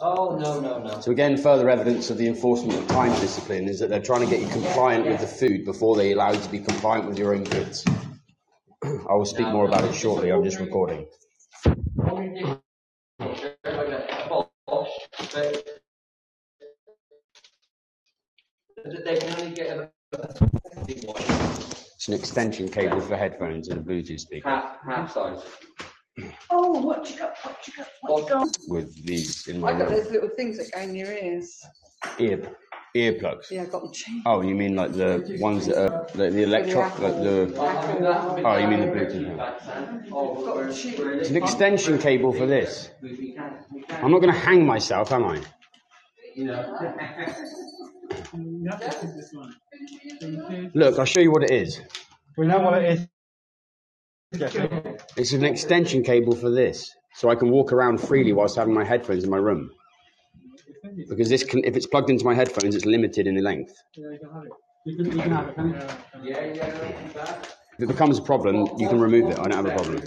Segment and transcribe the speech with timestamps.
[0.00, 1.00] Oh, no, no, no.
[1.00, 4.30] So again, further evidence of the enforcement of time discipline is that they're trying to
[4.30, 7.34] get you compliant with the food before they allow you to be compliant with your
[7.34, 7.84] own goods.
[8.92, 10.32] I will speak more about it shortly.
[10.32, 11.06] I'm just recording.
[18.84, 19.90] They can only get a
[21.96, 25.42] It's an extension cable for headphones and a Bluetooth speaker half, half size.
[26.50, 27.34] Oh, what you got?
[27.42, 27.88] What you got?
[28.02, 28.56] What you got?
[28.68, 29.98] with these in my I got room.
[29.98, 31.60] those little things that go in your ears.
[32.18, 32.42] Ear,
[32.96, 33.50] earplugs.
[33.50, 34.22] Yeah, I got them cheap.
[34.26, 37.52] Oh, you mean like the ones that are like the electro, like the.
[38.44, 40.10] Oh, you mean the Bluetooth?
[40.12, 42.90] Oh, we're- we're- It's an extension cable for this.
[43.02, 44.04] We we can, we can.
[44.04, 45.40] I'm not going to hang myself, am I?
[50.74, 51.80] Look, I'll show you what it is.
[52.36, 53.08] We know what it
[54.32, 54.89] is.
[55.20, 58.84] It's an extension cable for this, so I can walk around freely whilst having my
[58.84, 59.70] headphones in my room.
[61.10, 63.74] Because this can, if it's plugged into my headphones, it's limited in the length.
[63.94, 64.52] Yeah, you can have it.
[64.86, 66.30] You can, you can have it, can you?
[66.30, 67.42] Yeah, yeah.
[67.78, 69.38] If it becomes a problem, you can remove it.
[69.38, 70.02] I don't have a problem.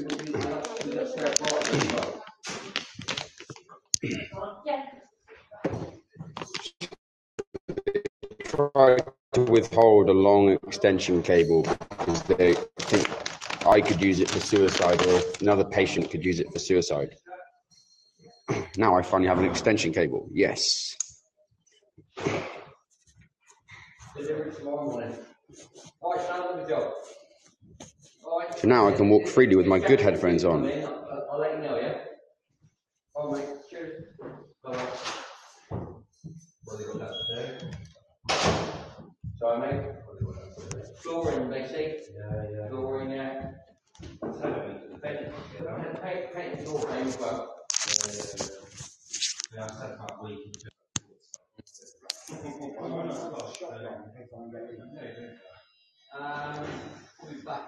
[8.45, 8.97] Try
[9.33, 12.55] to withhold a long extension cable because they
[13.65, 17.15] I could use it for suicide or another patient could use it for suicide.
[18.77, 20.27] Now I finally have an extension cable.
[20.31, 20.95] Yes.
[24.17, 25.15] Delivery tomorrow morning.
[26.01, 26.91] All right, stand up the job.
[28.25, 28.59] All right.
[28.59, 30.69] So now I can walk freely with my good headphones on.
[30.71, 31.93] I'll, I'll let you know, yeah?
[33.15, 33.57] All right, mate.
[33.69, 34.03] Cheers.
[34.63, 34.85] Bye-bye.
[36.65, 37.71] What have they got left to do?
[39.39, 39.81] Sorry, mate.
[40.97, 41.99] Flooring, they say.
[42.15, 42.69] Yeah, yeah.
[42.69, 43.51] Flooring, yeah.
[45.01, 45.19] Paint,
[46.01, 46.65] paint, paint
[47.21, 47.29] in-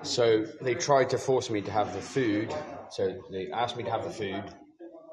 [0.03, 2.53] So they tried to force me to have the food.
[2.91, 4.44] So they asked me to have the food.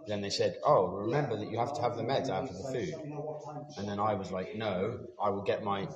[0.06, 2.96] Then they said, "Oh, remember that you have to have the meds after the food."
[3.78, 5.88] And then I was like, "No, I will get my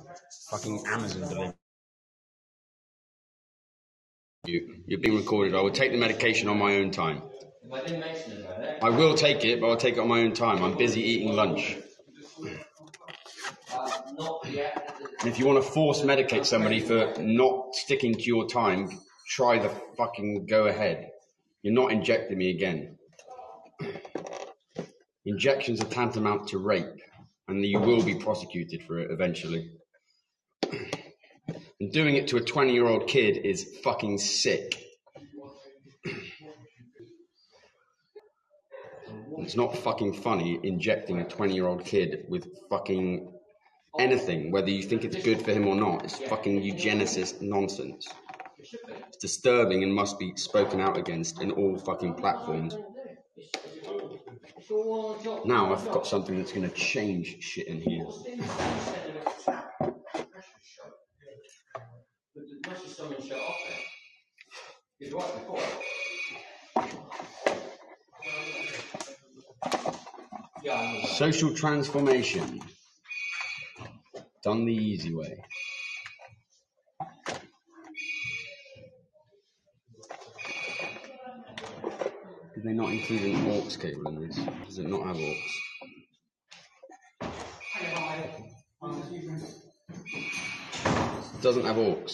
[0.49, 1.53] fucking Amazon delivery."
[4.45, 5.55] You, you're being recorded.
[5.55, 7.21] I will take the medication on my own time.
[7.73, 8.79] I didn't mention it?
[8.81, 10.63] I will take it, but I'll take it on my own time.
[10.63, 11.77] I'm busy eating lunch.
[13.73, 13.89] Uh,
[14.49, 14.95] yet.
[15.19, 18.89] And if you want to force medicate somebody for not sticking to your time,
[19.27, 21.09] try the fucking go ahead.
[21.61, 22.97] You're not injecting me again.
[25.25, 27.01] Injections are tantamount to rape,
[27.47, 29.71] and you will be prosecuted for it eventually.
[31.79, 34.86] And doing it to a 20 year old kid is fucking sick.
[39.39, 43.31] It's not fucking funny injecting a 20 year old kid with fucking
[43.99, 46.03] anything, whether you think it's good for him or not.
[46.03, 48.07] It's fucking eugenicist nonsense.
[48.59, 52.75] It's disturbing and must be spoken out against in all fucking platforms.
[55.45, 58.05] Now I've got something that's going to change shit in here.
[62.35, 63.77] But must be someone shut off there.
[64.99, 65.61] It's right before.
[70.63, 70.66] Yeah, I know that.
[71.05, 72.61] Social transformation.
[74.43, 75.43] Done the easy way.
[82.53, 84.37] Did they not include an aux cable in this?
[84.65, 85.35] Does it not have aux?
[91.35, 92.07] It doesn't have aux.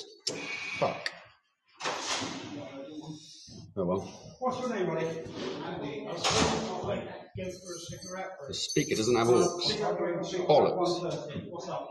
[0.80, 1.12] Fuck.
[3.76, 4.02] Oh well.
[4.40, 5.24] What's your name, Ronnie?
[7.38, 7.44] Andy.
[7.44, 8.32] I was going to for a cigarette.
[8.48, 9.60] The speaker doesn't have aux.
[10.48, 11.50] Bollocks.
[11.50, 11.90] What's up?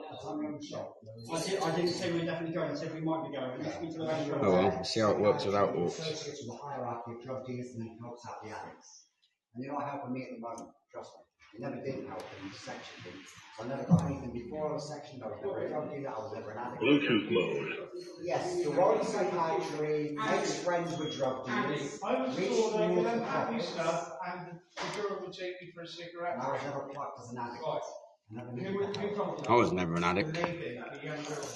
[1.32, 2.70] I, did, I didn't say we we're definitely going.
[2.70, 3.62] I said we might be going.
[3.62, 4.42] Let's speak to the restaurant.
[4.44, 4.84] Oh well.
[4.84, 5.86] See how it works without aux.
[5.86, 9.06] associated with the hierarchy of drug dealers and he helps out the addicts.
[9.54, 11.22] And you're not helping me at the moment, trust me.
[11.54, 13.12] You never did help in the section me.
[13.58, 15.22] So I never got anything before I was sectioned.
[15.22, 16.08] I was never a drug dealer.
[16.08, 16.82] I was never an addict.
[16.82, 17.88] Bluetooth mode.
[18.22, 22.00] Yes, the world of psychiatry makes friends with drug dealers.
[22.02, 25.60] I was reaches told I could have happy profits, stuff and the girl would take
[25.62, 26.34] me for a cigarette.
[26.34, 27.64] And I was never plucked as an addict.
[27.66, 29.16] I never Who would that who help.
[29.16, 29.50] told you that?
[29.50, 30.34] I was never an addict.
[30.36, 31.48] lady, the young girl.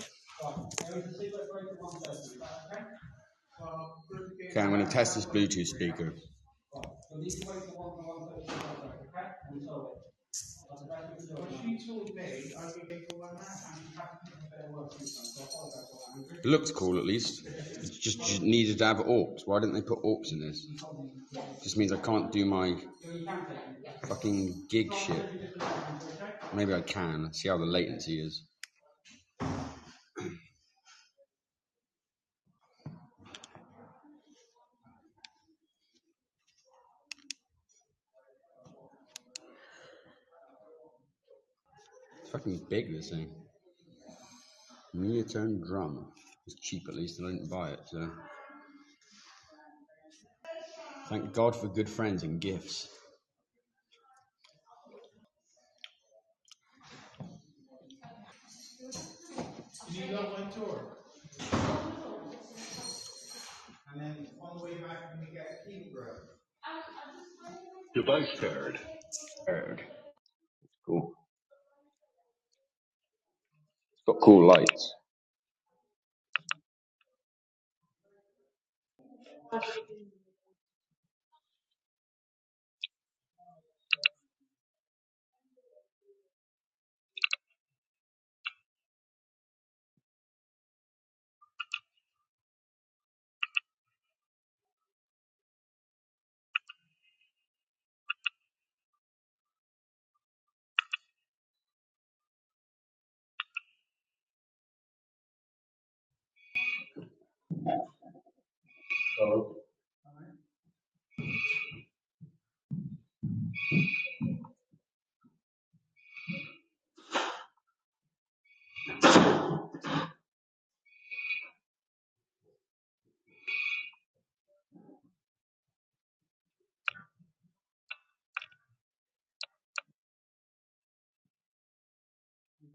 [0.42, 0.56] Right.
[0.86, 2.84] There was a cigarette break at one thirty, is that okay?
[3.58, 6.14] So, uh, Okay, I'm going to test this Bluetooth speaker.
[6.74, 6.86] Right.
[7.10, 9.28] So these wait for one to one thirty, okay?
[9.50, 9.98] And so
[11.62, 14.35] she told me, I would get all that, and you
[16.44, 17.42] looks cool at least.
[18.00, 19.42] Just, just needed to have AUX.
[19.46, 20.68] Why didn't they put AUX in this?
[21.62, 22.76] Just means I can't do my
[24.08, 25.26] fucking gig shit.
[26.52, 27.32] Maybe I can.
[27.34, 28.44] See how the latency is.
[42.20, 43.45] It's fucking big, this thing.
[44.96, 46.06] Mediatone drum.
[46.46, 48.10] It's cheap at least, I didn't buy it, so.
[51.08, 52.88] Thank God for good friends and gifts.
[59.90, 60.81] You got one tour.
[63.92, 66.22] And then on the way back, when you get Peterborough.
[67.94, 68.81] Device paired.
[69.46, 69.82] Bird.
[70.84, 71.15] Cool.
[74.06, 74.94] Got cool lights.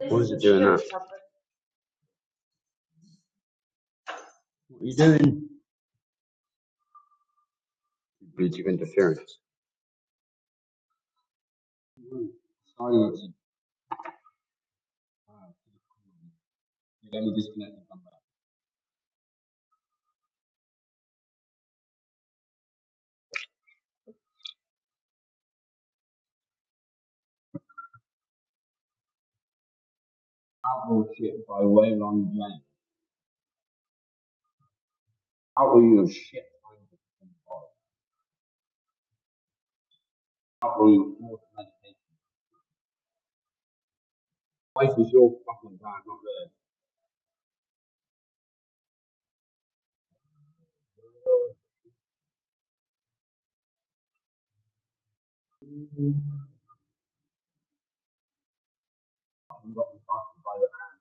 [0.01, 0.83] Is it doing that?
[4.69, 5.50] What are you doing?
[8.41, 9.37] Bluetooth interference.
[12.77, 13.21] Silence.
[17.13, 18.13] Let me disconnect and come back.
[30.67, 31.61] Outlaw shit by
[32.33, 32.63] James.
[35.59, 36.50] Outlaw your shit.
[40.61, 41.95] Medication.
[44.75, 46.51] Wife is your fucking bad, not theirs.
[59.75, 60.99] Got fucking by the hand.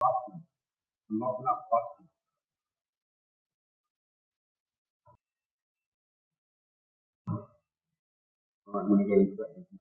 [0.00, 0.42] Fucking.
[1.12, 1.95] I'm not fucking.
[8.80, 9.80] I'm gonna go and correct it.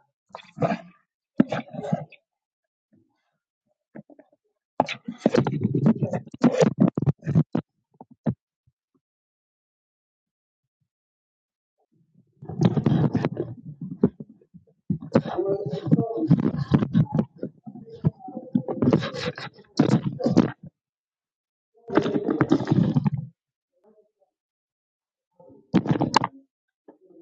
[22.16, 22.26] it.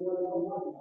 [0.00, 0.75] be on the-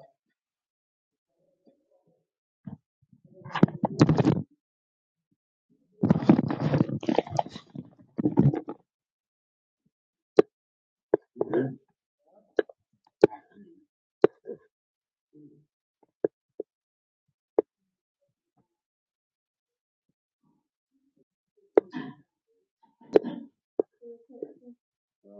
[25.26, 25.34] Yeah.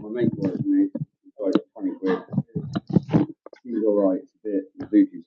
[0.00, 0.30] My mate.
[3.62, 4.20] Seems alright.
[4.20, 4.38] It's a
[4.90, 5.08] bit.
[5.14, 5.24] Is.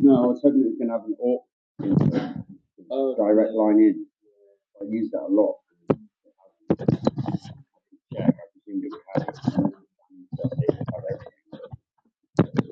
[0.00, 1.14] No, I was hoping it was gonna have an
[2.90, 4.06] Oh, direct line in.
[4.80, 5.56] I use that a lot.
[8.10, 8.34] Yeah, I have
[8.66, 8.82] it.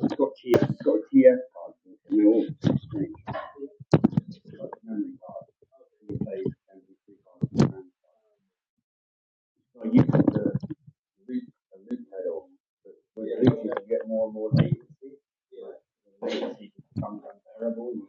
[0.03, 1.73] It's got TF, it's got a TF card
[17.59, 17.91] terrible.
[17.93, 18.03] and,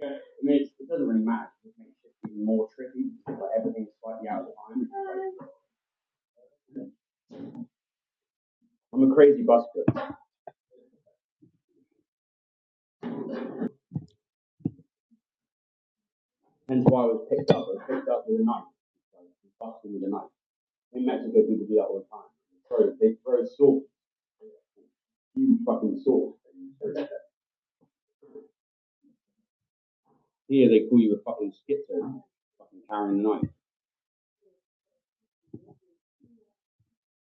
[0.00, 0.10] Yeah, I
[0.42, 1.50] mean, it's, it doesn't really matter.
[1.64, 3.10] It just makes it even more tricky.
[3.26, 4.82] because, Like everything's slightly out of time.
[4.82, 5.48] It's like-
[8.92, 9.84] I'm a crazy busker.
[16.68, 17.56] Hence why I was picked up.
[17.56, 18.64] I was picked up with a knife.
[19.14, 19.28] Like,
[19.60, 20.30] busking with a knife.
[20.92, 22.28] In Mexico, people do that all the time.
[22.52, 23.86] They throw, they throw swords.
[25.34, 26.36] Huge fucking swords.
[30.48, 32.22] Here they call you a fucking schizo,
[32.58, 33.50] fucking carrying a knife.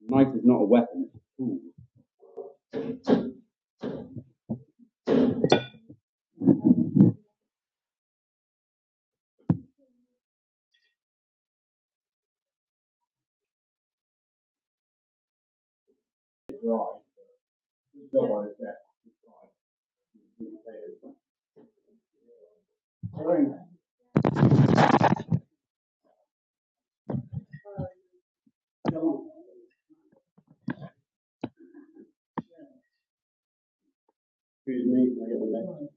[0.07, 1.09] Knife is not a weapon,
[18.59, 18.75] there.
[19.05, 19.47] It's dry.
[20.39, 21.15] It's potatoes.
[23.13, 23.47] Right.
[28.91, 29.29] Come on.
[34.67, 35.93] Excuse me, I get the next?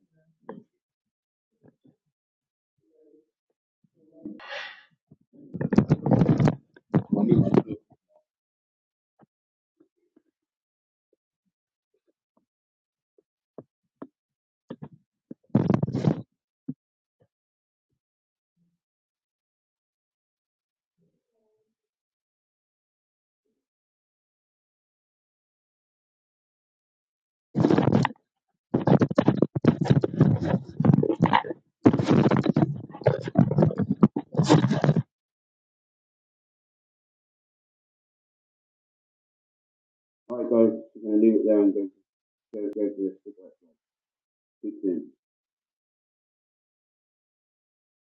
[40.51, 41.89] Guys, we're gonna leave it there and go,
[42.55, 43.53] go, go for this cigarette.
[44.61, 45.18] Speak soon.